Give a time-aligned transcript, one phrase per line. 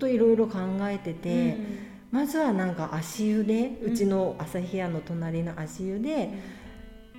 [0.00, 1.56] といろいろ考えてて、
[2.10, 6.30] まずはなんか足湯でうちの朝日屋の隣の足湯で、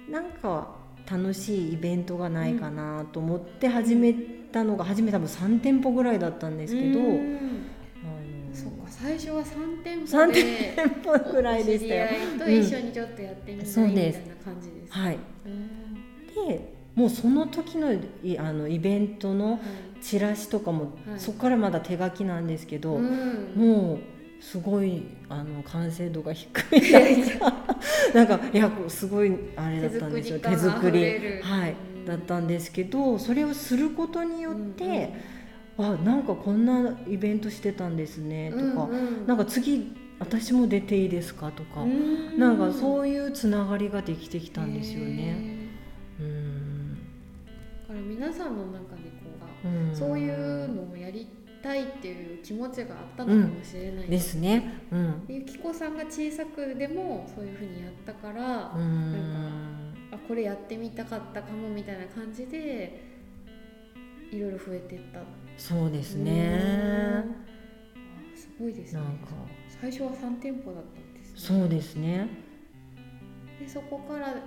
[0.10, 0.76] なんか
[1.10, 4.14] 楽しいイベントがないかなと思って始め
[4.52, 7.10] たのが初め多分3店舗ぐらいだったんですけど、あの
[8.54, 12.08] そうか最初は3店舗3で店舗ぐらいでしたよ。
[12.38, 16.48] と一緒にちょっとやってみたいみたいな感じです、はい、うん。
[16.50, 19.60] でもうその時のいあのイベントのはい
[20.02, 21.20] チラシとかも、はい。
[21.20, 23.54] そこからまだ手書きなんですけど、うん。
[23.56, 26.82] もうすごいあの完成度が低い
[28.14, 28.38] なんかな。
[28.38, 30.40] んかいやすごいあれだったんですよ。
[30.40, 31.00] 手手作作り。
[31.42, 31.72] はい。
[31.72, 35.42] うんだったんですけどそれをすることによって、うん
[35.78, 38.76] あなんかこんなイベントしてたんですねとか、うんう
[39.24, 39.28] ん。
[39.28, 42.38] なんか次私も出ていいですかとか、うん。
[42.38, 45.70] なんかそういうつながりができてきたんですよね。
[46.20, 46.98] へうん。
[47.88, 49.11] ーだから皆さんの中で
[49.94, 51.28] そういうのをやり
[51.62, 54.08] たいっていう気持ちがあったのかもしれない。
[54.08, 54.82] ですね。
[54.92, 55.24] うん。
[55.28, 59.94] ゆきこさんが小さくでもそういうふうにやったから、うん。
[60.12, 63.02] あこれやってみたかったかもみたいな感じで
[64.32, 65.22] いろいろ増えてった。
[65.58, 66.24] そうですうん。
[66.26, 67.24] ね。
[68.34, 69.02] あすごいですね。
[69.02, 69.28] なんか。
[69.82, 71.58] 最初は3店舗だったんですね。
[71.60, 72.28] そうですね。
[73.62, 74.40] でそこからなんか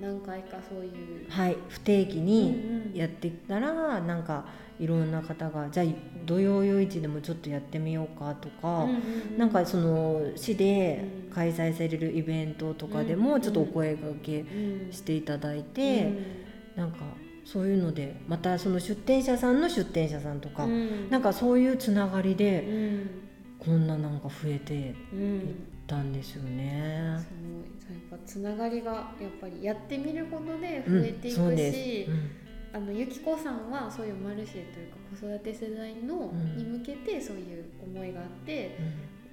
[0.00, 0.88] 何回かそうい
[1.26, 2.98] うはい不定期にうんうん。
[2.98, 4.44] やっていったらなんか
[4.78, 5.86] いろんな方がじゃあ
[6.26, 8.96] 土曜夜市でもちょっとやってみようかとか、うんうん
[9.32, 9.38] うん。
[9.38, 14.92] なんかその市で開催されるイベントとかでうんうんもちょっとお声掛けうん。
[14.92, 16.12] していただいて、
[16.76, 16.98] なんか
[17.44, 21.10] そういうのでまたその出店者さんの出店者さんとか、うん。
[21.10, 23.10] なんかそういうつながりうでん
[23.64, 27.16] こんななんか増えていっうんたんですよね。
[27.18, 32.08] すごいやっぱつながりがやっぱりやってみることでうん増えていくし、
[32.72, 36.56] あのゆきこさんはそういうマルシェというか子育て世代の、うん。
[36.56, 38.78] に向けてそういう思いがあって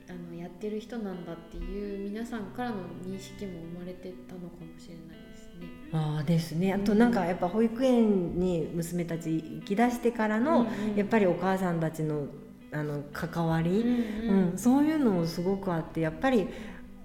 [0.09, 5.67] あのやってる人なんだっていう皆さんからの認識も生まれてたのかもしれないですね。
[5.93, 6.73] ああですね。
[6.73, 12.27] あとなんかやっぱ保育園に娘たち行き出してからの、やっぱりお母さんたちの
[12.71, 13.71] あの関わり？
[13.71, 14.51] り、うんうん。
[14.51, 14.57] うん。
[14.57, 16.47] そういうのもすごくあってやっぱり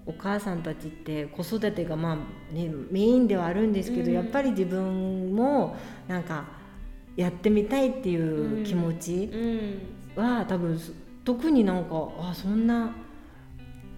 [0.05, 4.13] お母さんたちって子育てがまあ、ね、メインではあるんですけど、うん。
[4.13, 6.45] やっぱり自分もなんか
[7.15, 10.21] やってみたいっていう気持ちうん。
[10.21, 10.79] は、多分
[11.23, 12.93] 特になんかあそんな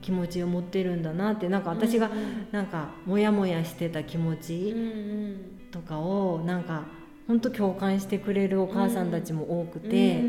[0.02, 2.48] 気持ちを持ってるんだなってなんか私がうんうん。
[2.52, 4.84] なんかモヤモヤしてた気持ち、うんう
[5.32, 5.38] ん。
[5.72, 6.86] とかをなんか
[7.28, 10.24] 本当共感してくれるお母さんたちも多くて、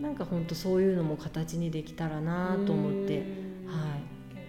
[0.00, 3.66] なんか本当そういうのも形にできたらなと思って、うん。
[3.66, 4.00] はい。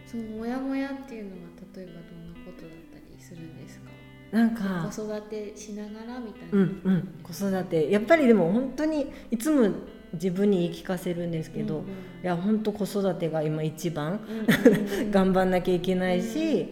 [0.05, 1.37] そのモヤモヤっていうのは
[1.75, 3.91] 例えばどんなことだったりするんですか？
[4.31, 4.89] なんか。
[4.89, 7.07] 子育てしながらみたいな、うんうん。
[7.21, 7.91] 子育て。
[7.91, 9.69] やっぱりでも本当にいつも
[10.13, 11.89] 自分に言い聞かせるんですけど、うんうん。
[11.89, 11.91] い
[12.23, 14.21] や本当子育てが今一番
[15.11, 16.65] 頑張んなきゃいけないし、うん。
[16.65, 16.67] っ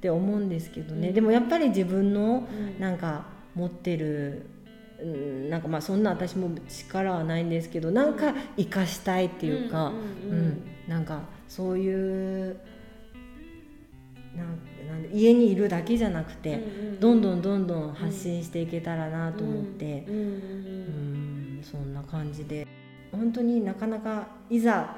[0.00, 1.14] て思うんですけどね、うん。
[1.14, 2.80] でもやっぱり自分のうん。
[2.80, 4.46] なんか持ってる
[5.02, 9.92] うんなんかまあそんな私も力はないんですけどなんか生かしたいっていうか、
[10.28, 12.56] うんなんかそういう
[14.36, 14.58] なん
[14.88, 16.60] なんで家にいるだけじゃなくて、
[17.00, 22.66] どんどんどんどん発信していけたらなと思って、うんうんうんそんな感じで。
[23.12, 24.96] 本当になかなかいざ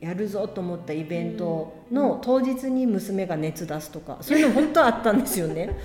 [0.00, 5.76] やるぞと思ったイベントの当日に娘が熱出すとかそういうの本当あったんですよね。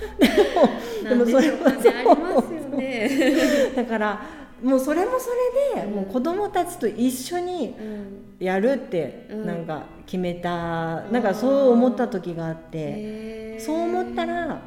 [1.02, 2.57] でもそれはなんでしょう。
[3.76, 4.22] だから
[4.62, 5.30] もうそれもそ
[5.74, 5.94] れで、うん。
[5.94, 8.44] もう子供たちと一緒にうん。
[8.44, 9.46] やるってうん。
[9.46, 13.64] なんか決めた、なんかそう思った時があって、へー。
[13.64, 14.60] そう思ったら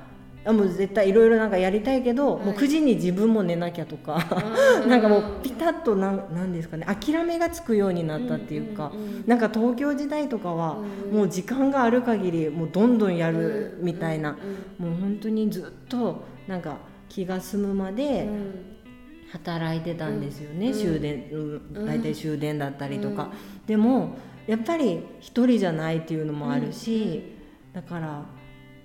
[0.43, 2.45] あもう絶対いろいろなんかやりたいけど、はい。
[2.45, 4.17] もう9時に自分も寝なきゃとか、
[4.83, 9.23] う なんかもうピタッとなんなんですかね諦めがつくようになったっていうか、んんん。
[9.27, 10.77] なんか東京時代とかは、
[11.11, 14.37] うんもう時間がある限りもうどんどんやるみたいな、
[14.79, 14.87] うん。
[14.87, 16.77] もう本当にずっとなんか
[17.11, 18.25] 気が済むまで
[19.33, 20.73] 働いてたんですよね、うん。
[20.73, 21.85] 終電うん。
[21.85, 23.31] 大体終電だったりとか、うん。
[23.67, 24.15] でも
[24.47, 27.35] やっぱり一人じゃないっていうのもあるし、
[27.73, 28.23] だから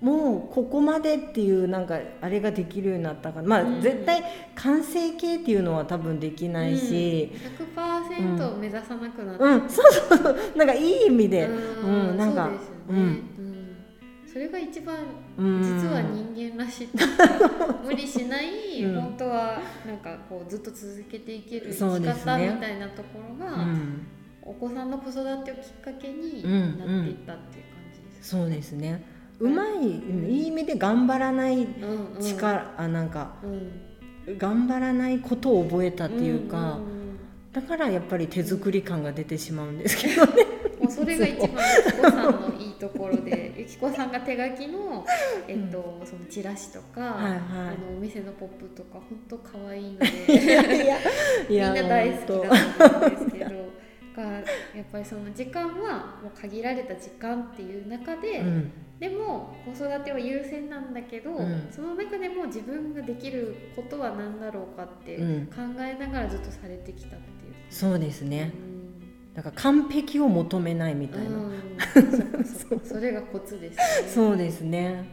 [0.01, 3.81] もうここまでっていうなんかあれができるようになったからまあ、うん。
[3.81, 4.21] 絶対
[4.55, 7.31] 完成形っていうのは多分できないし、
[7.77, 9.69] 100%目指さなくなった、うん。
[9.69, 10.37] そうそうそう。
[10.57, 12.09] なんかいい意味で、うん。
[12.09, 12.17] うん。
[12.17, 12.51] なんか
[12.89, 13.05] そうね、うん
[13.39, 13.46] うん
[14.37, 14.95] それが一番
[15.35, 15.63] うん。
[15.63, 16.89] 実は人間らしい
[17.83, 19.01] 無理しない、うん。
[19.01, 24.05] 本当はなんかこうずっと続けていける生き方ねみたいなところが、うん、
[24.43, 29.03] お子さんの子育てをきっかけにうんなっていったっていう感じですか、そうですね。
[29.39, 32.21] うまい、いい意味で頑張らないうんうん。
[32.21, 34.37] 力、あなんかうん。
[34.37, 36.81] 頑張らないことを覚えたっていうか、ん
[37.53, 40.45] だからやっぱり手作り感が出てしまうんですけどね。
[40.79, 41.49] もうそれが一番
[41.85, 45.05] ゆきこさんのいいところで ゆきこさんが手書きの,、
[45.47, 47.39] えっと、そのチラシとか、はいはい。
[47.39, 50.43] あのお店のポップとか本当可愛いので。
[50.43, 50.97] いやいや
[51.49, 53.67] いやみんな大好き本だと思うんですけど。
[54.17, 54.41] がや
[54.81, 58.71] っぱりその時間はもう限られた時間っていう中で、当うん。
[58.99, 61.67] でも子育ては優先なんだけど、うん。
[61.69, 65.45] その中でも自分ができることは何だろうかってうん。
[65.47, 67.53] 考えながらずっとされてきたっていう。
[67.69, 68.51] そうですね。
[68.71, 68.76] うん
[69.37, 72.43] だから完璧を求めないみたいな、うん、
[72.83, 74.09] そそれがコツですね。
[74.09, 75.05] そうですね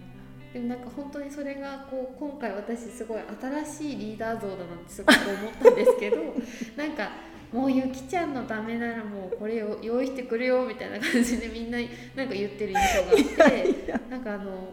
[0.55, 6.17] でもなんか本当にそれがこう今回私すごい新しいリーダー像だなってすごく思ったんですけど
[6.75, 7.11] なんか
[7.53, 11.79] もうゆきちゃんのためならもうこれを用意してくるよみたいな感じでみんな
[12.17, 14.69] なんか言ってる印象があって なんかあの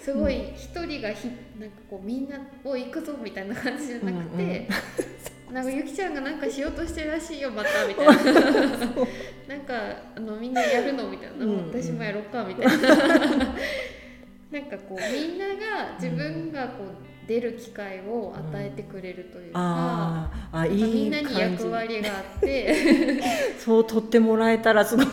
[0.00, 1.28] すごい一人がひ
[1.60, 4.66] なんかこうみんなを行くぞみたいな感じじゃなくて。
[5.52, 8.14] なんかゆきちゃんがなんかしようとしてるらしいよまたみたいな。
[9.48, 11.50] なんかあのみんなやるのみたいな、うん。
[11.50, 12.74] うん私もやろうかみたいな。
[14.50, 23.20] なんかこうみんなが自分がこう出る機会を与えてくれるというか、あーあなんかいいみんなに役割があって。
[23.60, 25.06] そう取ってもらえたらすごい。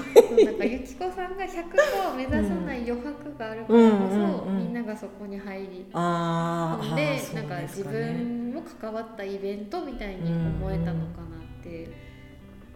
[0.45, 4.63] なんかゆきこさんが100を目指さない余白があるからこそ、うんうんうん。
[4.63, 11.89] みんながそこに入りあでーそうなんか自分も関わったイベントみたいに思えたのかなって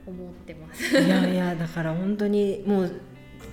[0.06, 0.98] 思ってます。
[0.98, 2.92] いやいやだから本当にもう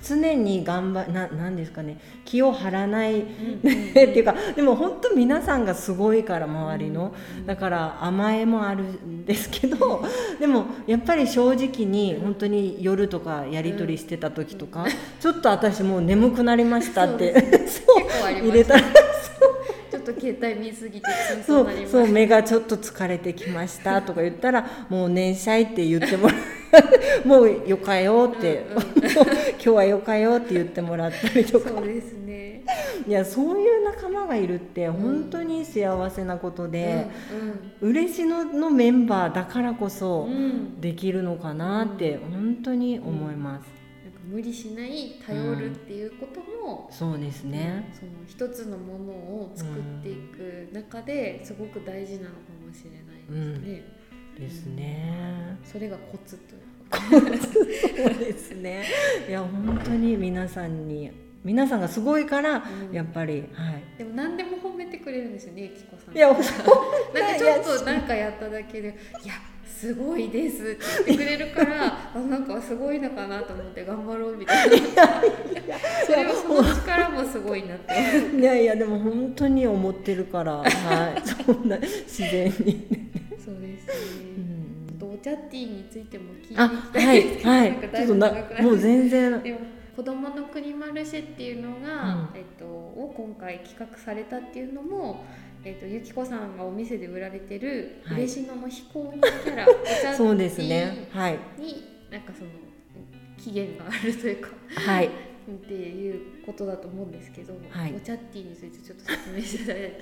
[0.03, 7.13] 常に頑張ななんですかね気を張らないっていうかでも本当皆さんがすごいから周りの、
[7.45, 10.03] だから甘えもあるんですけど
[10.39, 14.85] でもやっぱり正直に本当に夜とかやり取りしてた時とか、
[15.19, 18.81] ちょっと私もう眠くなりましたってそう入れたら
[19.89, 21.07] ちょっと携帯見すぎて
[21.45, 22.07] そうそう。
[22.07, 26.37] 目がちょっと疲れてきましたとか言ったらもう年謝いって言ってもらう
[27.25, 28.83] もうよかよって、うんうん。
[29.03, 31.69] 今日はよかよって言ってもらったりとか。
[31.69, 32.63] そうですね。
[33.07, 34.91] いやそういう仲間がいるってん。
[34.91, 37.07] 本当に幸せなことで、
[37.81, 40.33] う嬉しののメンバーだからこんそうん。
[40.33, 43.67] うんできるのかなって本当に思います、
[44.03, 49.73] なんか無理しない頼るっていうことも、そうですね、その一つのものを作っ
[50.03, 52.35] ていく中ですごく大事なのか
[52.65, 53.96] もしれないですね。
[54.39, 55.57] ですね。
[55.63, 56.99] それがコツというか。
[57.53, 58.85] そうですね。
[59.27, 61.11] いや本当に皆さんに
[61.43, 62.93] 皆さんがすごいからうん。
[62.93, 63.83] やっぱり、はい。
[63.97, 66.15] でも何でも褒めてくれるんですよね、ゆきこさん。
[66.15, 69.33] いやなんかちょっとなんかやっただけで「いや
[69.65, 74.77] すごいです」って言ってくれるからあなんかすごいのかなと思って頑張ろうみたいな。
[76.05, 78.37] それをその力もすごいなって。
[78.37, 80.67] いやいやでも本当に思ってるからはい。
[81.45, 82.87] そんな自然に、
[83.43, 83.87] そうです
[84.19, 84.26] うね、
[85.17, 86.55] んあとお茶ティーについても聞いてい。
[86.55, 87.71] きあたはいいですけど、はい。
[87.71, 89.43] なんかだいぶちょっとな長くなもう全然。
[89.43, 89.59] でも
[89.95, 92.29] 子どもの国マルシェっていうのが、うん。
[92.35, 95.25] えっと、を今回企画されたっていうのも、
[95.63, 98.17] えっと、ゆきこさんがお店で売られてるはい。
[98.23, 99.73] 嬉野の非公認キャラ、 お
[100.03, 101.07] 茶そうですね。
[101.11, 101.39] はい。
[101.57, 102.49] になんかその
[103.37, 105.07] 期限があるというかはい。
[105.07, 107.95] っていうことだと思うんですけど、はい。
[107.95, 109.99] お茶ティーについてちょっと説明していただいて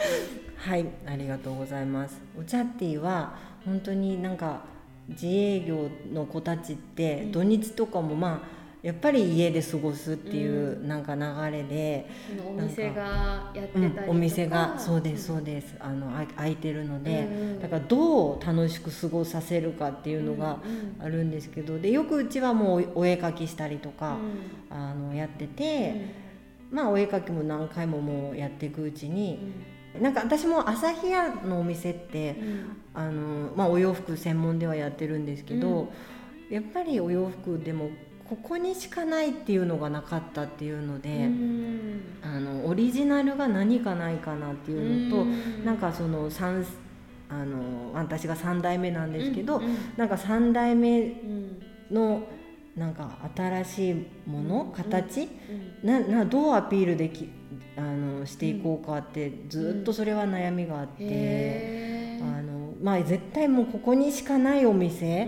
[0.55, 2.19] はいありがとうございます。
[2.37, 4.63] お茶ティーは本当になんか
[5.09, 7.31] 自営業の子たちってうん。
[7.31, 11.21] 土日とかもまあやっぱり家で過ごすっていううなんか流
[11.57, 12.07] れで、
[12.37, 15.75] そのお店がやってたうんりとか、お店がそうですそうです。
[15.79, 21.03] あのあ開いてるので、うんだからどう楽しく過ごさせるかっていうのがうんうん。
[21.03, 24.17] あるんですけどでよくうちはもうお絵描きしたりとか、
[24.69, 25.47] うあのやってん。
[25.47, 26.05] て、
[26.69, 29.53] まあお絵描きも何回ももうやっていくうちうに、ん
[30.01, 32.77] なんか私も朝日屋のお店ってうん。
[32.93, 35.91] あの、まあ、お洋服専門ではやってるんですけど、
[36.49, 37.89] やっぱりお洋服でも
[38.29, 42.01] ここにしかないっていうのがなかったっていうので、うん。
[42.23, 45.65] あのオリジナルが何かないかなっていうのと、うん。
[45.65, 46.65] なんかその三
[47.27, 51.61] あの私が3代目なんですけど、うんうんなんか3代目うん
[51.91, 52.23] の
[52.75, 53.93] なんか新しい
[54.25, 55.21] もの、うん形？
[55.83, 57.29] うんななどうアピールでき
[57.77, 65.27] あのしていこうかって、ずっとそれは悩みがあって、あのまあ、絶対もうここにしかないお店っ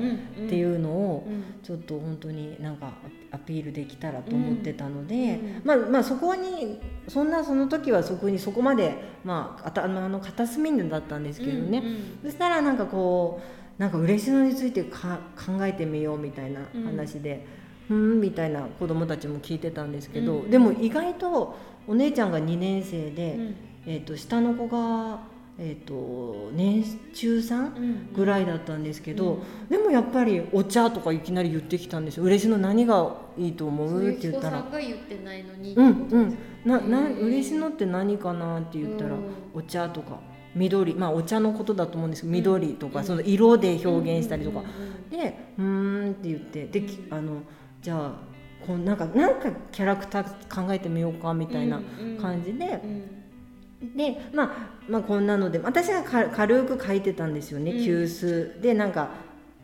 [0.49, 1.27] ていううのを
[1.63, 2.93] ちょっと本当になんか
[3.31, 11.83] アピールできたらと思ってたので、うんまあ、まあそこにそんなその時はそこにそこまで、まあ、頭の片隅にだったんですけどね、
[12.23, 17.45] そしたらなんかこうなんか嬉野についてか考えてみようみたいな話で、
[17.89, 20.49] うん、みたいな子供たちも聞いてたんですけど、うん。
[20.49, 21.57] でも意外と
[21.87, 23.55] お姉ちゃんが2年生で、うん。
[23.85, 25.19] えー、と下の子が
[25.59, 28.09] えーと、年中さん。
[28.13, 32.23] ぐらいだったんですけど、うん、でもやっぱりお茶とかいきなり言ってきたんですよ。
[32.23, 34.09] 嬉しの何がいいと思う？
[34.09, 34.59] って言ったら。
[34.59, 36.37] うんうん。
[36.63, 39.15] なな嬉しのって何かなって言ったら、
[39.53, 40.19] お茶とか
[40.57, 44.63] 緑まあお茶のことだと思うんですけど緑とか、その色で表現したりとか、
[45.09, 47.41] で「うん」って言ってであの
[47.81, 48.11] じゃあ
[48.65, 51.81] こうなんかなんかキャラクター考えてみようかみたいな
[52.21, 52.81] 感じで。
[53.95, 54.51] で、まあ、
[54.89, 58.59] まあこんなので私が軽く書いてたんですよね、急須。
[58.59, 59.11] でなんか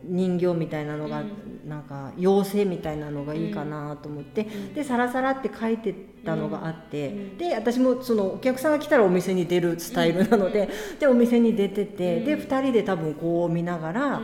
[0.03, 5.93] 人形みたいなのが、うん、なんか妖精みたいなのがいいかなと思って、うん、でサラサラって書いて
[6.25, 10.69] たのがあって、うん、で私もそのお客さんが来たらお店に出るスタイルなので、
[11.00, 14.22] でお店に出てて、で2人で多分こう見ながら、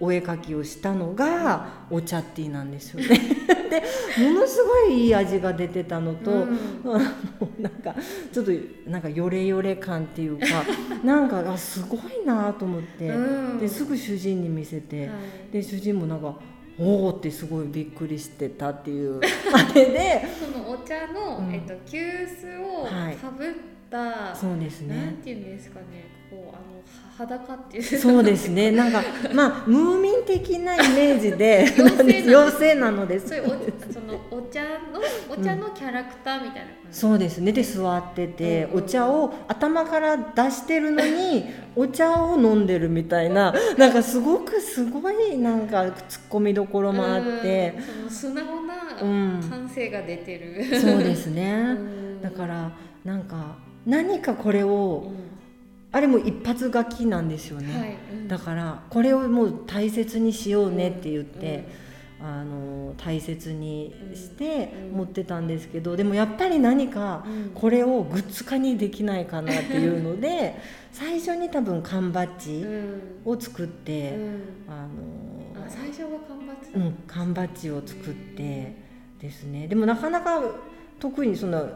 [0.00, 3.08] お絵描きをしたのがお茶ティーなんですよね。
[3.70, 3.82] で
[4.30, 6.48] ものすごいいい味が出てたのと、うん、
[7.60, 7.94] なんか
[8.32, 8.52] ちょっと
[8.88, 10.46] なんかヨレヨレ感っていうか
[11.04, 15.14] なんかあすごいなと思って、うん、ですぐ主人に見せて、は
[15.50, 16.38] い、で主人もなんか
[16.78, 19.18] おおってすごいびっくりしてたっていう。
[19.18, 22.90] あれでそのお茶の、うん、えっと、急須をか
[23.30, 23.75] ぶった、はい、
[24.34, 24.96] そうですね。
[24.96, 26.76] なんていうんですかねこうあの
[27.16, 27.82] 裸っていう。
[27.82, 28.70] そうですね。
[28.72, 31.64] なんかまあムーミン的なイメージで
[32.26, 33.06] 妖精なの。
[33.06, 33.28] です。
[33.28, 35.00] そういうおそのお茶の
[35.30, 37.52] お茶のキャラクターみたいなうん、そうですね。
[37.52, 47.74] で座ってて、うん、お茶を頭から出してるのに お茶を飲んでるみたいななんかすごくすごいなんかツッコミどころもあって、
[48.04, 48.74] うん、その素直な
[49.48, 51.76] 感性が出てる、そうですね、
[52.22, 52.72] だから
[53.04, 53.56] なんか
[53.86, 55.12] 何かこれを、
[55.92, 61.68] あれも一発書きなんですよね、はいうん、だからこれをもう大切にしようねって言って、
[62.20, 67.24] うん、あの大切にして持ってたんですけどでもやっぱり何か
[67.54, 70.56] これをグッズ化にできないかなっていうので
[70.92, 72.66] 最初に多分缶バッジ
[73.24, 74.18] を作って、
[74.68, 78.74] あの最初は缶バッジ、うん、缶バッジを作って
[79.18, 79.66] ですね。
[79.66, 80.42] でもなかなか
[80.98, 81.66] 特にそんな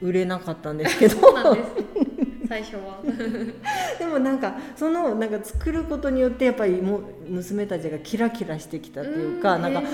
[0.00, 1.20] 売れなかったんですけど。
[1.20, 2.10] そうなんです。
[2.50, 3.00] 最初は。
[3.98, 9.84] でもなんかそのなんか作ることによってやっぱりも娘たちがキラキラしてきたっていうか、うん、なんかわ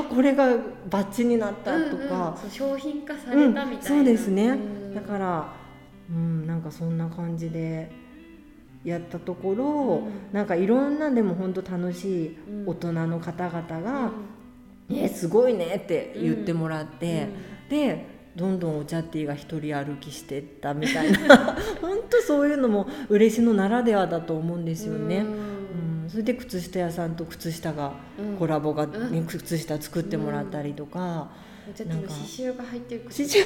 [0.00, 0.56] あこれが
[0.88, 5.52] バッジになったとか、うんうん、商品化されたみたいな、うん、そうですね、うん、だから
[6.10, 7.90] うんなんかそんな感じで
[8.82, 9.64] やったところ、
[10.06, 14.12] うん、なんかいろんなでも本当楽しい大人の方々が
[14.88, 17.28] 「うん、えすごいね」って言ってもらって、
[17.68, 21.56] でどんどんお茶ティーが一人歩きしてったみたいな。
[21.80, 25.24] 本当そういうのも嬉野ならではだと思うんですよね。
[25.24, 27.94] うん、それで靴下屋さんと靴下が
[28.38, 31.30] コラボが、ね、靴下作ってもらったりとか。
[31.66, 33.44] なんか刺繍が入ってる刺繍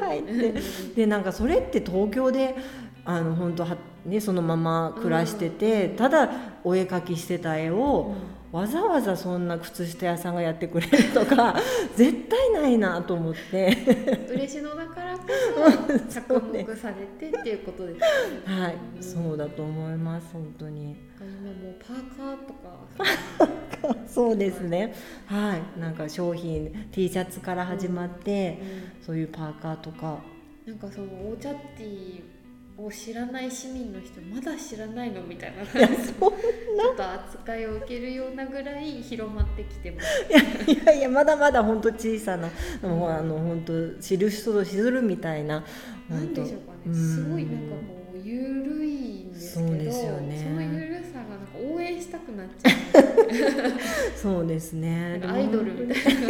[0.00, 0.54] が入って。
[0.96, 2.56] でなんかそれって東京で
[3.04, 6.30] あの本当はねそのまま暮らしてて、ただ
[6.64, 8.14] お絵描きしてた絵を、
[8.52, 11.54] わざわざそんな靴下屋さんがやってくれるとか
[11.94, 13.76] 絶対ないなと思って。
[14.28, 15.24] 嬉しのだからこ
[16.08, 18.02] そ着目されてっていうことですね。
[18.44, 20.96] はい、うん、そうだと思います本当に。
[21.20, 23.96] 今もうパーカーとか。
[24.08, 24.94] そうですね。
[25.26, 28.68] はいなんか商品 T シャツから始まって、うん。
[28.68, 30.18] うん、そういうパーカーとか。
[30.66, 32.39] なんかそのお茶ティー
[32.84, 35.66] を知らない市民の人まだ知らないのみたいな。
[35.66, 40.26] 感じちょっと扱いを受けるようなぐらい広まってきてます。
[40.70, 42.48] いやいやまだまだ本当小さな、
[42.82, 45.64] うん、あの本当知る人ぞ知るみたいな
[46.08, 46.94] なんでしょうかね。
[46.94, 50.44] すごいなんかこう緩いんですけどそうですよね。
[50.44, 54.14] その緩さがなんか応援したくなっちゃう。
[54.16, 55.20] そうですね。
[55.26, 56.28] アイドルみたいな。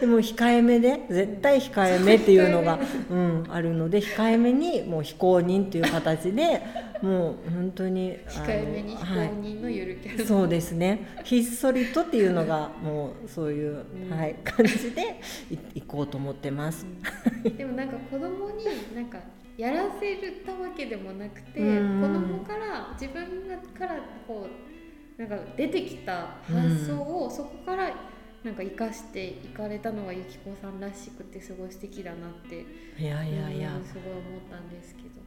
[0.00, 2.78] でも控えめで絶対控えめっていうのが、
[3.10, 3.14] う。
[3.14, 6.62] ん、あるので控えめにもう非公認っていう形で
[7.02, 9.10] もう本当に控えめに非公
[9.42, 11.06] 認のゆるキャラ、はい、そうですね。
[11.24, 15.20] ひっそりとっていうのがもうそういう、うん、はい、感じで
[15.74, 16.86] いこうと思ってます。
[17.44, 19.18] うん、でもなんか子供になんか
[19.60, 23.26] やらせたわけでもなくて、子供から自分
[23.78, 24.46] からこ
[25.18, 27.92] うなんか出てきた発想をそこから
[28.42, 32.64] なんか生かしていかれたのがゆきこさんらしくてすごい素敵だなって
[32.98, 33.72] いやいやいや。
[33.84, 35.20] すごい思ったんですけど。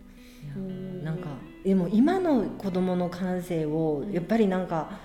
[1.03, 1.29] なんか
[1.63, 4.99] でも今の子供の感性をやっぱりなんか、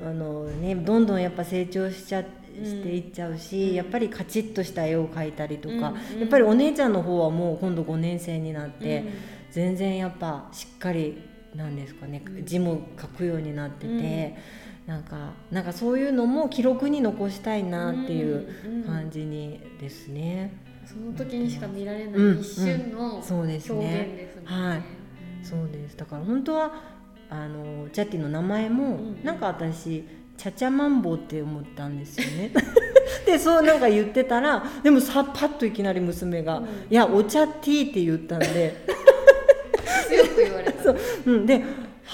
[0.00, 2.24] うん、あのねどんどんやっぱ成長しちゃ
[2.64, 5.74] していっちゃうし、うん、やっぱりカチッとした絵を描いたりとか、
[6.14, 9.04] うん、やっぱりお姉ちゃんの方はもう今度5年生になって、
[9.50, 11.22] 全然やっぱしっかり
[11.54, 14.70] なんですかね字も書くようになってて。
[14.86, 20.52] なんかなんかそういうのも記録に残したいなっていう感じにですね。
[20.84, 24.34] その時にしか見られない一瞬の表現ですもんね。
[24.44, 24.82] はい。
[25.44, 25.96] そうです。
[25.96, 26.72] だから本当は
[27.28, 29.22] あのチャッティの名前も、うん。
[29.22, 30.04] なんか私
[30.40, 32.50] ちゃちゃマンボウって思ったんですよね。
[33.26, 36.64] でそうなんか言ってたらでもさパッといきなり娘が「うん。
[36.64, 38.74] いやお茶ティー」って言ったんで、
[40.08, 40.80] 強く言われた。
[40.82, 40.96] そう。
[41.26, 41.60] うん、で、は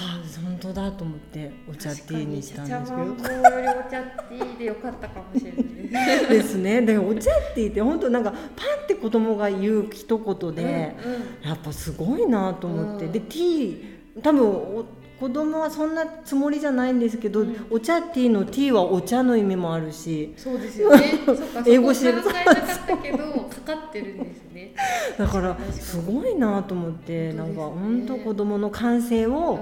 [0.00, 3.04] あ、本当だと思ってお茶ティーにしたんですけど。
[3.04, 3.16] 確かに。
[3.16, 6.20] ちゃちゃマンボウよりお茶ティーでよかったかもしれない。
[6.20, 6.82] ねですね。
[6.82, 8.38] でお茶ティーって本当なんかパン
[8.82, 11.48] って子供が言う一言で、うんうん。
[11.48, 14.84] やっぱすごいなと思って、うんでティー多分お
[15.18, 17.66] 子供はそんなつもりじゃないんですけど、うん。
[17.70, 21.20] お茶ティーのティーはお茶の意味もあるしそうですよね。
[21.66, 22.20] 英語知る。
[22.20, 24.74] そこ考えなかったけど、かかってるんですね。
[25.16, 29.60] だからすごいなと思って、なんか本当子供の感性を、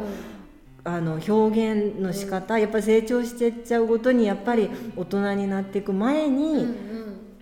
[0.83, 6.59] あの表現の仕方、やっぱり成長してっちゃうごとにやっぱり大人になっていく前に、うん、うん。
[6.59, 6.75] うん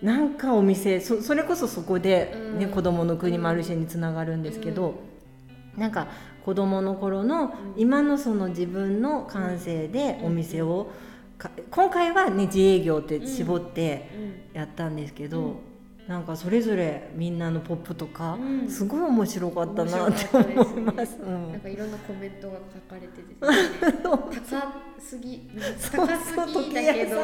[0.03, 2.71] なんかお店そそれこそそこで、ねうん。
[2.71, 4.95] 子供の国マルシェにつながるんですけど、
[5.77, 6.07] なんか
[6.43, 10.91] 子供の頃の今のその自分の感性でお店を
[11.37, 14.09] か今回はね自営業って絞って
[14.53, 15.55] やったんですけど、うん。
[16.07, 18.69] なんかそれぞれみんなのポップとか、うん。
[18.69, 21.17] すごい面白かったなって思います。
[21.21, 21.51] うん。
[21.51, 23.35] なんかいろんなコメントが書かれてて
[24.03, 24.29] 高
[24.99, 25.49] すぎ
[25.91, 27.17] 高すぎだけど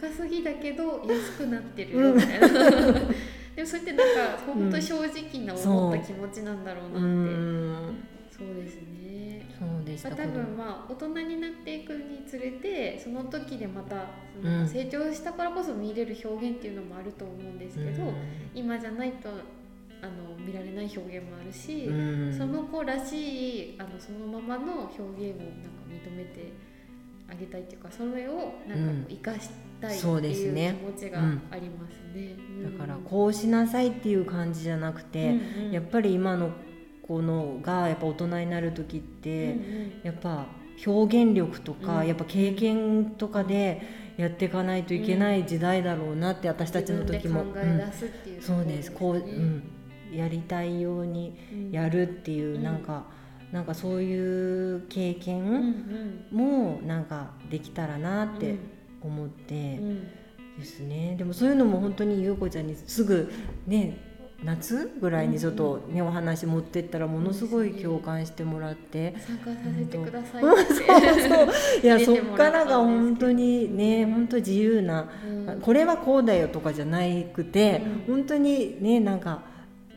[0.00, 9.46] 高すぎだけど安くなってるよみたいな、でもそれってなんか本当正直な思った気持ちなんだろううなって、んそうですね。
[9.58, 10.10] そうでした。
[10.10, 14.06] まあ、多分まあ大人になっていくにつれてその時でまた
[14.42, 14.68] そのうん。
[14.68, 18.14] 成長したからこそ見れる表現っていうのもあると思うんですけど、うん。
[18.54, 22.36] 今じゃないとあの見られない表現もあるし、うん。
[22.36, 25.30] その子らしいあのそのままの表現をなんか
[25.88, 26.52] 認めて
[27.30, 29.48] あげたいっていうかそれをなんか生かし
[29.80, 30.76] たいってそうですいうね。
[30.80, 32.34] 気持ちがうんありますね。
[32.62, 32.76] うん。
[32.78, 35.70] だからこうしなさいっていう感じじゃなくて、うんうん。
[35.70, 36.50] やっぱり今の
[37.06, 39.58] 子のがやっぱ大人になる時って、
[40.02, 40.46] やっぱ
[40.86, 42.06] 表現力とか、うん。
[42.06, 43.82] やっぱ経験とかで
[44.16, 47.46] やっていかないといけない時代だろうなって私たちの時も、
[48.40, 48.92] そうです。
[48.92, 49.32] こう、うね。
[49.32, 49.62] ん、
[50.12, 51.70] やりたいようにうん。
[51.70, 52.62] やるっていう、うん。
[52.62, 53.04] なんか
[53.52, 56.24] なんかそういう経験ん。
[56.32, 58.58] もなんかできたらなってうん。
[59.02, 60.08] 思ってうん。
[60.58, 63.32] ですね、でもそういうのも本当に優子ちゃんにすぐ
[63.66, 63.98] ね
[64.44, 69.14] 夏ぐらいにちょっとね、お話持ってったらものすごい共感してもらって。
[69.18, 70.62] 参加させてくださいうん。
[70.62, 71.48] ってそうそう。
[71.82, 75.60] いやそっからが本当にね本当自由な、うん。
[75.60, 76.98] これはこうだよとかじゃな
[77.32, 78.14] くて、うん。
[78.16, 79.53] 本当にねなんか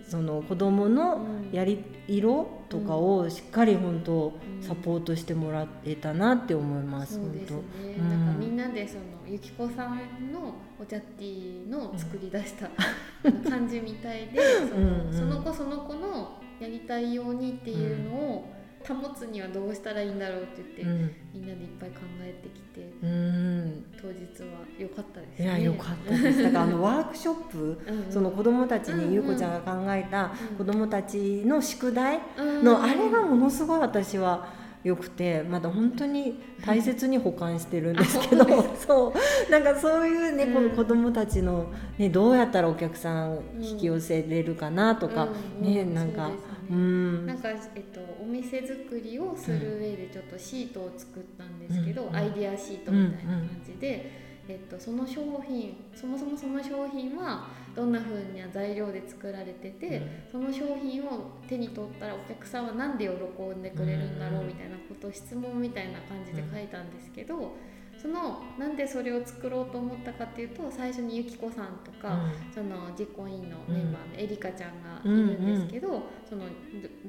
[0.08, 4.64] その子供のうんやり色とかをしっかり本当うん。
[4.64, 7.58] サポートしてもらえたなって思います、そうですね。
[7.58, 8.02] 本、当。
[8.04, 8.40] なんかうん。
[8.40, 12.70] みんなでそのゆきこさんのお茶ティーの作り出した
[13.50, 15.14] 感じみたいでそのうんうん。
[15.14, 18.57] その子その子のやりたいようにっていうのを
[18.96, 21.16] 保つにはどうしたらいいんだろうって言って、うん。
[21.34, 23.86] みんなでいっぱい考えてきてうん。
[24.02, 25.52] 当日は良かったですいね。
[25.52, 26.44] やよかったです。
[26.44, 30.58] だからあのワークショップその子供たちに優子ちゃんが考えたうん。
[30.58, 32.64] 子供たちの宿題うん。
[32.64, 34.48] のあれがものすごい私は
[34.84, 38.46] 良くてまだ本当に大切に保管してるんですけど、
[38.78, 39.14] そ
[39.48, 39.52] う。
[39.52, 40.70] なんかそういうね、こうん。
[40.70, 41.66] の子供たちの、
[41.98, 45.28] ね、どうやったらお客さん引き寄せれるかなとか、
[45.62, 45.68] うん。
[45.74, 45.94] ねうん。
[45.94, 52.16] なんかそうなんか、えっと、お店作りをする上でちょっとシートを作ったんですけど、うん。
[52.16, 54.12] アイデアシートみたいな感じで、
[54.48, 60.02] えっと、その商品そもそもその商品はどんな風な材料で作られてて、
[60.32, 67.56] その商品を手に取ったらお客さんは何で喜んでくれるんだろうみたいなことを質問みたいな感じで書いたんですけど、
[68.02, 72.20] そのなんでそれを作ろうと思ったかっていうと最初にゆきこさんとか、
[72.54, 76.46] その実行委員のメンバーのエリカちゃんがいるんですけど、その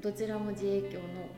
[0.00, 1.28] どどちらも自営業の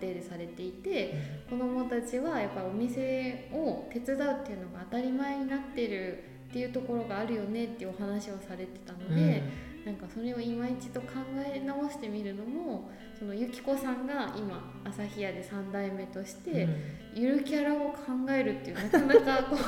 [0.00, 1.14] 家庭でされていて
[1.50, 9.42] 子どもたちはやっぱりお店を手伝うっていうのが当たり前になってるっていうところがあるよねっていうお話をされてたので、
[9.84, 11.08] なんかそれを今一度考
[11.54, 12.88] え直してみるのも
[13.18, 16.68] そのゆきこさんが今朝日屋で3代目として、
[17.14, 19.62] ゆるキャラを考えるっていうなかなかこう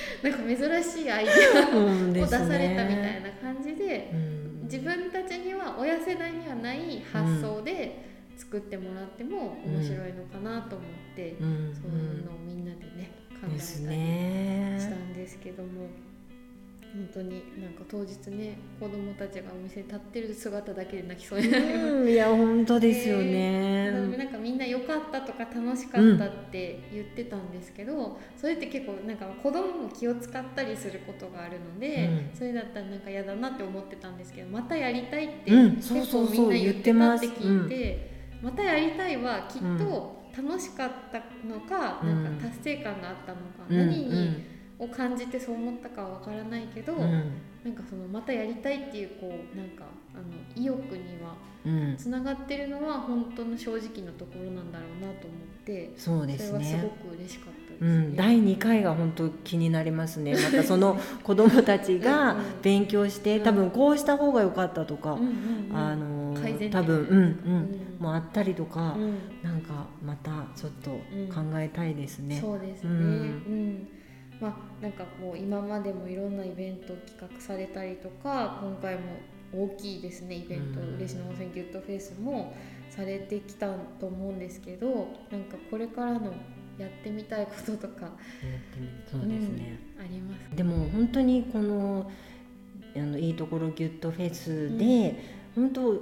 [0.26, 1.30] なんか珍しいアイデ
[1.62, 4.62] アうんを出されたみたいな、な感じでうん。
[4.64, 8.04] 自分たちには親世代にはない発想で
[8.36, 11.74] 作ってもらっても面白いのかなと思って、うん。
[11.74, 14.76] そういうのをみんなでね考えたりね。
[14.78, 15.88] したんですけども。
[16.94, 32.36] 本当になんか当日ね子供たちがお店に立ってる姿だけで泣きそうになりましたうんいや本当ですよえーね、なんかみんな良かったとか楽しかったって言ってたんですけど、それって結構なんか子供も気を使ったりすることがあるので、うん。
[32.36, 38.16] それだったらなんか嫌だなって思ってたんですけどまたやりたいってうん結構みんな言ってたって聞いてて。
[38.42, 42.24] またやりたいはきっと楽しかったのか、うん。
[42.24, 43.78] なんか達成感があったのか、うん。
[43.78, 47.02] 何にを感じてそう思ったかはわからないけど、うん。
[47.02, 47.32] うん
[47.66, 51.34] なんかそのまたやりたいっていうこうなんかあの意欲には
[51.64, 51.96] うん。
[51.96, 56.90] つながってるのは本当の正直なところなんだろうなと思ってそうですそれはすごね。
[57.10, 57.88] く嬉しかったですね。
[57.88, 60.34] うん、第2回が本当気になりますね。
[60.34, 62.44] またその 子どもたちがうんうん。
[62.62, 63.42] 勉強してうん。
[63.42, 65.26] 多分こうした方が良かったとか、うんうん
[65.70, 65.76] うん。
[65.76, 66.36] あの
[66.70, 67.96] 多分うんうん、うん。
[67.98, 69.18] もうあったりとか、うん。
[69.42, 70.90] なんかまたちょっと
[71.34, 72.38] 考えたいですね。
[72.40, 73.88] そうですね、ううんん
[74.40, 79.00] まあなんかこう今までもいろんなイベントを企画されたりとか今回も
[79.52, 80.96] 大きいですねイベント、うん。
[80.96, 82.54] 嬉野温泉ギュッとフェイスも
[82.90, 84.88] されてきたと思うんですけど
[85.30, 86.34] なんかこれからの
[86.78, 88.10] やってみたいこととか
[89.10, 92.10] そうですね、ありますでも本当にこの
[92.94, 95.18] あのいいところギュッとフェスで、
[95.54, 95.98] 本当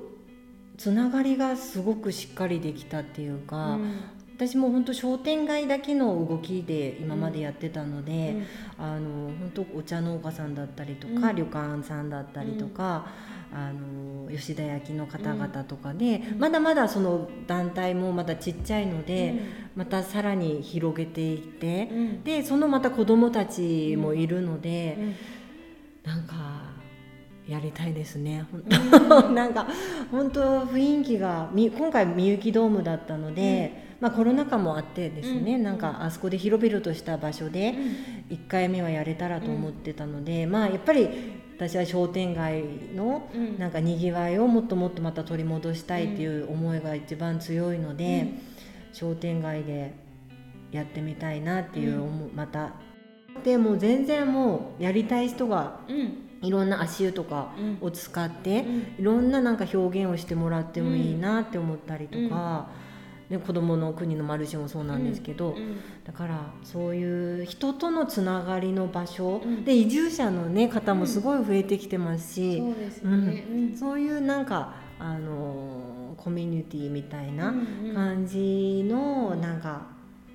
[0.77, 3.95] つながりがすごくしっかりできたっていうか、うん
[4.37, 8.37] 私も本当商店街だけの動きで今までやってたので、
[8.79, 8.85] うん。
[8.85, 11.37] あの本当お茶農家さんだったりとか、うん。
[11.37, 13.07] 旅館さんだったりとか、
[13.53, 16.39] あの吉田焼の方々とかで、うん。
[16.41, 19.41] まだまだその団体もまだちっちゃいので、
[19.77, 22.25] うまたさらに広げていって、んうん。
[22.25, 25.15] でそのまた子どもたちもいるので、うん。
[26.11, 26.35] なんか
[27.47, 28.47] やりたいですね。
[28.51, 28.65] ほん
[29.29, 29.35] うん。
[29.37, 29.69] なんか
[30.11, 35.63] 本当雰囲気がみ今回みゆきドームだったので、まあコロナ禍もあってですね、うん。
[35.63, 37.75] なんかあそこで広々とした場所で
[38.31, 41.09] 1回目はやれたらと思ってたので、まあやっぱり
[41.57, 43.59] 私は商店街のうん。
[43.59, 48.29] なんかにぎわいをもっともっとまた取り戻したいっていう思いが一番強いので、
[48.93, 49.95] 商店街で
[50.73, 52.73] やってみたいなっていう思う、また。
[53.43, 55.97] でもう全然もうやりたい人がうん。
[55.97, 57.79] うんいろんな足湯とかうん。
[57.81, 58.79] を使ってうん。
[58.99, 62.69] いろんななんか表現をしてもらってもいいなって思ったりとか、
[63.31, 69.65] で子どもの国のマルシェもそうなんですけど、うんだからそういう人とのつながりの場所、うん。
[69.65, 73.47] で移住者の、ね、方もすごい増えてきてますし、そうですよね。
[73.51, 73.77] うん。
[73.77, 77.95] そういうなんかあのコミュニティみたいなうんうん。
[77.95, 79.87] 感じのなんか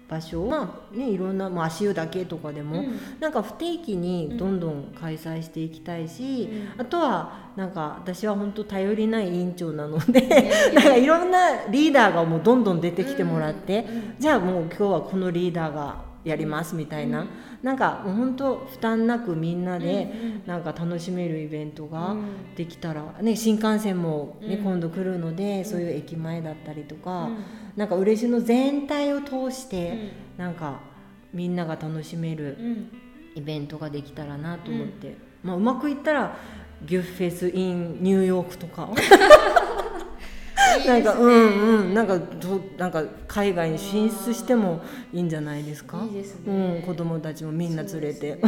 [0.10, 0.46] 場所？
[0.48, 0.98] まあ。
[0.98, 3.00] ねいろんな、まあ、足湯だけとかでも、うん。
[3.20, 10.22] なんか不定期にどんどん開催していきたいし、あとはなんか私は本当頼りない委員長なので、
[10.74, 13.86] なんかいろんなリーダーがもうどんどん出てきてもらって、
[14.18, 17.28] じゃあもう今日はこのリーダーがやりますみたいな、
[17.64, 20.12] なんかもう本当負担なくみんなで
[20.46, 22.16] なんか楽しめるイベントが
[22.56, 24.64] できたら、ね、新幹線も、ねうん。
[24.64, 27.30] 今度来るので、そういう駅前だったりとか、
[27.76, 30.80] なんか嬉野全体を通して、なんか
[31.34, 32.58] みんなが楽しめる
[33.36, 36.38] イベントができたらなと思って、まあ、うまくいったら
[36.86, 38.90] ギュッフェス in ニューヨークとか
[40.88, 41.94] なんかうんうん。
[41.94, 44.82] なんかどなんか海外に進出しても
[45.14, 46.04] いいんじゃないですか？
[46.06, 48.40] いいですうねん、子供たちもみんな連れて、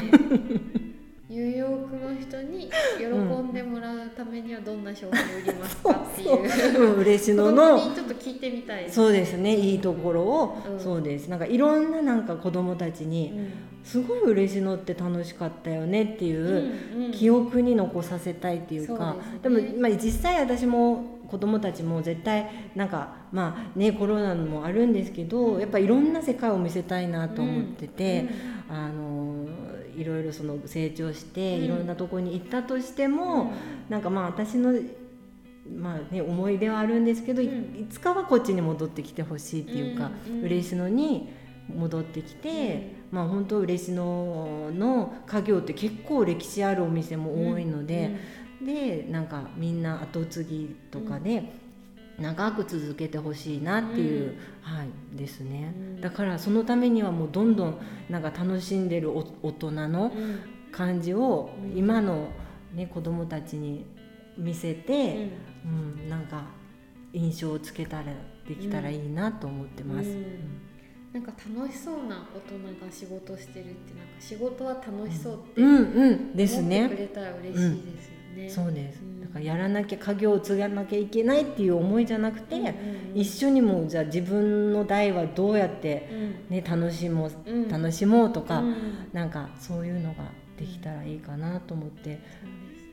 [1.30, 6.94] ニューヨークの人に喜んでもらうためにはどんな商品売りますかっていう。
[6.94, 7.90] うん、嬉子供野の。
[7.90, 8.90] にちょっと聞いてみたい。
[8.90, 9.56] そうですね。
[9.56, 10.80] いいところを、うん。
[10.80, 11.30] そうです。
[11.30, 13.34] なんかいろんななんか子供たちに、
[13.84, 17.12] すごい嬉野って楽しかったよねっていう、うんうん。
[17.12, 19.16] 記憶に残させたいっていうか。
[19.42, 19.72] そうですね。
[19.72, 28.28] でも、まあ、実際私も子供たちも絶対なんかまあねコロナもあるんですけどやっぱいろんな世界を見せたいなと思ってて、
[28.70, 29.48] あの
[29.96, 31.66] いろいろその成長してうん。
[31.66, 33.54] いろんなとこに行ったとしても、
[33.88, 34.74] なんかまあ私の
[35.74, 37.50] まあね、思い出はあるんですけど、い
[37.90, 41.30] つかはこっちに戻ってきてほしいっていうか、うんうん嬉野に
[41.74, 48.18] 戻ってきて、まあ本当嬉野の家業って結構歴史あるお店も多いので、
[48.66, 51.52] でなんかみんな後継ぎとかで
[52.20, 56.02] 長く続けてほしいなっていう、はいですね、うん。
[56.02, 57.78] だからそのためにはもうどんどん
[58.10, 60.24] なんか楽しんでるお大人のうん。
[60.24, 60.40] うん
[60.72, 61.78] 感じをうん。
[61.78, 62.30] 今の、
[62.74, 63.86] ね、子供たちに
[64.38, 65.32] 見せうて、ん。
[65.66, 66.46] うんなんか
[67.14, 68.06] 印象をつけたら
[68.48, 70.10] できたらいいなと思ってます。
[70.10, 70.26] うん。
[71.12, 75.76] なんか楽しそうな大人が仕事してるってなんか仕事は楽しそうってうん。
[75.76, 76.96] 思ってくね。
[76.98, 78.21] れたら嬉しいですよね。
[78.50, 79.02] そうです。
[79.02, 82.74] うんだからやらなきゃ家業を継がなきゃいけないっていう思いじゃなくて、うんうん
[83.14, 86.56] 一緒にもうじゃあ自分の代はどうやってうん。
[86.56, 87.68] ね楽しもううん。
[87.70, 88.76] 楽しもうとか、うん。
[89.12, 90.24] なんかそういうのが
[90.58, 92.20] できたらいいかなと思って、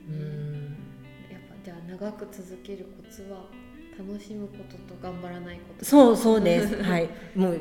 [0.09, 0.77] そうん、
[1.31, 3.45] やっぱじゃあ長く続けるコツは
[3.99, 5.85] 楽しむことと頑張らないこと。
[5.85, 6.83] そうそうです。
[6.83, 7.61] はい、もう、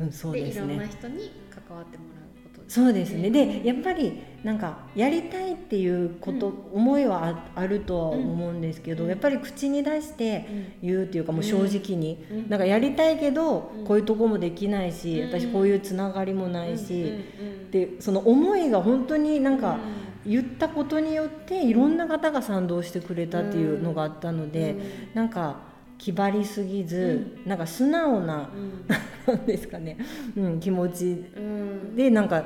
[0.00, 0.86] うん、そうでいろんな。
[0.86, 2.04] 人に関わっても
[2.72, 3.32] そうですね、うん。
[3.34, 6.54] でやっぱりなんかやりたいっていうこと、うん。
[6.72, 9.10] 思いはああるとは思うんですけど、うん。
[9.10, 10.46] やっぱり口に出して
[10.82, 12.48] 言うっていうかもう正直に、うん。
[12.48, 13.84] なんかやりたいけど、うん。
[13.84, 15.28] こういうとこもできないし、うん。
[15.28, 17.08] 私こういうつながりもないし、うん。
[17.08, 17.12] う
[17.66, 17.70] ん。
[17.70, 19.78] でその思いが本当になんか
[20.26, 24.76] う言ったことによっていろんな方が賛同してくれたっていうのがあったので、
[25.12, 25.71] なんか
[26.02, 28.50] 気張りすぎず、なんか素直な
[29.28, 29.46] うん。
[29.46, 29.96] ですかね、
[30.36, 31.04] うん、気持ち。
[31.36, 31.94] うん。
[31.94, 32.44] でなんか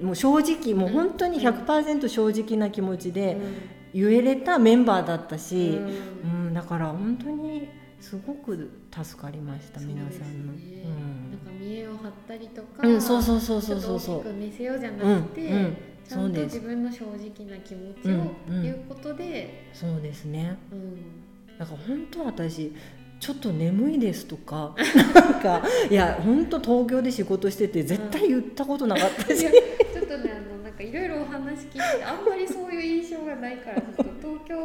[0.00, 0.06] うん。
[0.06, 1.44] もう正直もう本当にうん。
[1.44, 3.40] 100%正直な気持ちでうん。
[4.00, 5.80] 言えれたメンバーだったし、う
[6.24, 7.68] うんんだから本当に
[8.00, 10.52] すごく助かりました皆さんの。
[10.52, 10.58] な
[11.36, 14.32] んか見栄を張ったりとか、うん、うん、そうそうそうそうそう。
[14.32, 15.76] 見せようじゃなうんくて、うん
[16.08, 16.54] ちゃんです。
[16.56, 17.16] 自分の正直
[17.50, 18.62] な気持ちうんをうん。
[18.62, 20.56] 言うことで、そうですね。
[20.70, 21.21] うん
[21.58, 22.72] だから本当私
[23.20, 24.74] ちょっと眠いですとか
[25.14, 34.64] なんかいや本当東京で仕事してて絶対言ったことなかったし、いやちょっとねあのなんかいろいろお話聞いてあんまりそういう印象がないからちょっと東京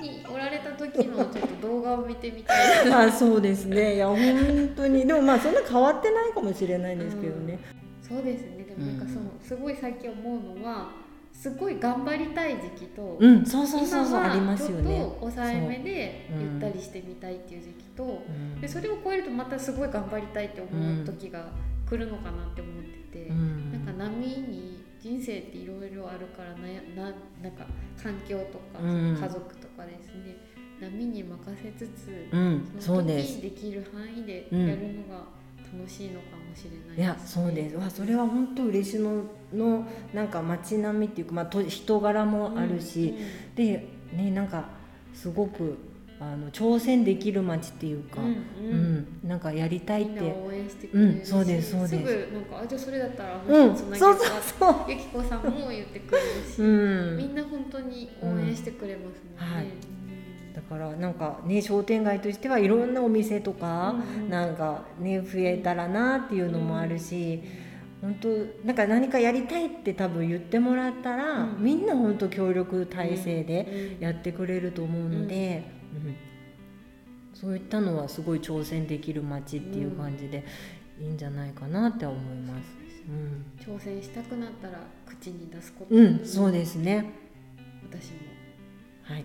[0.00, 3.02] におられた時のちょっと動画を見てみたいな。
[3.06, 3.96] あそうですね。
[3.96, 4.18] いや本
[4.76, 5.06] 当に。
[5.06, 7.58] でもまあそんな変わってないかもしれないんですけどね、
[8.00, 8.64] そうですね。
[8.64, 10.90] でもなんかその、すごい最近思うのは
[11.42, 15.16] すごい頑張りたい時期と、うん、そうそうそうそう今ありますはちょっとよね。
[15.18, 18.60] 抑えめでゆったりしてみたいっていう時期と、うん。
[18.60, 21.50] でそれを超えるとまたすごい頑張りたいって思う時が
[21.84, 23.72] 来るのかなって思ってて、うん。
[23.72, 27.10] なんか波に人生っていろいろあるからなやな
[27.42, 27.66] なんか
[28.00, 29.18] 環境とか、うん。
[29.20, 30.36] 家族とかですね
[30.80, 34.68] 波に任せつつ、うん、その時そうできる範囲でうん。
[34.68, 35.24] やるのが
[35.72, 37.76] 楽しいのかもしれないねいや、そうです。
[37.76, 43.14] わ、それは本当嬉野のなんか街並みっていうか、まあ、と人柄もあるし、
[43.54, 44.64] で、ね、なんか
[45.14, 45.78] すごく
[46.20, 50.28] あの挑戦できる街っていうか、うんううんん、なんかやりたいっみんなて。
[50.46, 54.26] 応援してくれるし、うんそうですそうですぐなんかあじゃあそれだったらあうん、のそう人つなげそうようか
[54.58, 54.90] そう。
[54.90, 59.56] ゆきこさんも言ってくれるし、うん、みんな本当に応援してくれますもんね。
[59.56, 59.91] はい
[60.54, 64.30] だからなんかね商店街としてはいろんなお店とか、うんうん。
[64.30, 67.42] なんかね増えたらなっていうのもあるし、
[68.00, 68.28] 本当
[68.64, 71.56] なんか何かやりたいって多分言ってもらったら、うん。
[71.58, 76.16] みんな本当協力体制でうんやってくれると思うので、うん
[77.34, 80.44] そういったのはすごい挑戦できる街っていう感じで
[81.00, 82.82] いいんじゃないかなって思います。
[83.58, 87.10] 挑戦したくなったら口に出すこと、うん、うん、そうですね。
[87.90, 88.18] 私も。
[89.02, 89.24] はい。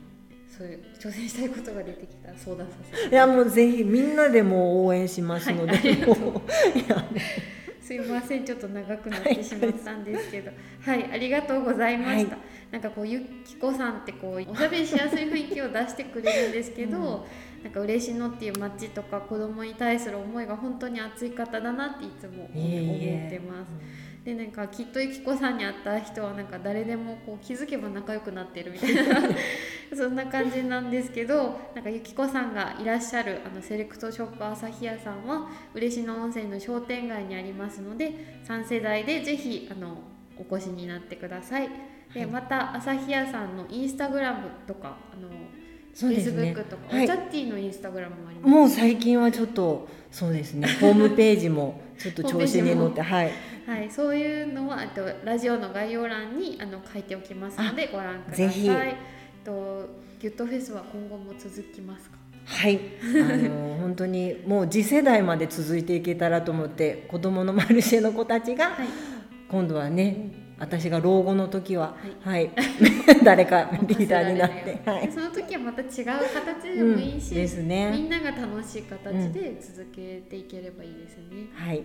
[0.58, 3.12] そういう挑戦したいことが出てきたら相談させて。
[3.14, 5.82] いやもうぜひみんなでも応援しますので、はい
[7.88, 10.52] すいませんちょっと長くなってしまったんですけど。
[10.82, 17.04] はいありがとうございました、はなんかこうゆきこさんってこうおしゃべりしやすい雰囲気を出してくれるんですけど、うん。
[17.64, 23.70] なんか嬉野っていう街とか子供に対する思いが本当に熱い方だなっていつも思ってます。
[24.24, 29.22] でなんかきっとゆきこさんに会った人はなんか誰でもこう気づけば仲良くなってるみたいな
[29.96, 39.98] そんな感じなんですけどなんかゆきこさんがいらっしゃるあのセレクトショップ朝日屋さんは嬉野温泉の商店街にありますので3世代でぜひあの
[40.38, 41.70] お越しになってください。
[42.14, 42.30] ではい。
[42.30, 45.30] また朝日屋さんのインスタグラムとかあの
[45.94, 46.54] そうですね。
[46.54, 47.06] とか、はい。
[47.06, 48.50] おチャッティのインスタグラムもあります。
[48.50, 50.68] もう最近はちょっとそうですね。
[50.80, 53.32] ホームページもちょっと調子に乗ってはい。
[53.66, 59.17] はい、そういうのはあとラジオの概要欄にあの書いておきますのでご覧ください。
[59.48, 59.88] と
[60.20, 62.18] ギュットフェスは今後も続きますか？
[62.46, 62.80] はい。
[63.02, 68.88] あの 本当にもう次世代まで続いていけたらと思って子供のマルシェの子たちがはい。
[69.50, 72.52] 今度はね私が老後の時はははい、
[73.24, 75.08] 誰かリーダーになってはい。
[75.08, 75.88] でその時はまた違う
[76.34, 81.48] 形でもいいし、うんですみねんなが楽しい形で続けていければいいですね。
[81.54, 81.84] はい。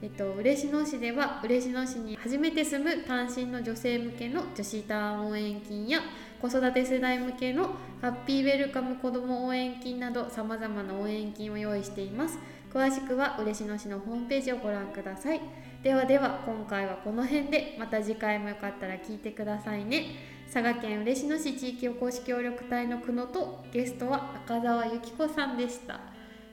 [0.00, 5.98] えっと、嬉野市では嬉野市に初めて住む単身の女性向けの女子ターン応援金や
[6.40, 7.70] 子育て世代向けの
[8.00, 12.38] ハッピーウェルカム子ども応援金などさまざまな応援金を用意しています。
[12.72, 15.40] 詳しくは嬉野市のホームページをご覧ください。
[15.82, 20.38] ではでは今回はこの辺でまた次回もよかったら聞いてくださいね。
[20.52, 26.00] 佐賀県嬉野市地域おこし協力隊の久野とゲストは赤澤由紀子さんでした。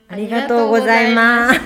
[0.08, 1.60] ありがとうございます